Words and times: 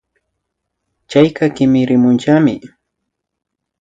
Chayka 1.09 1.45
kimirimunllami 1.55 2.55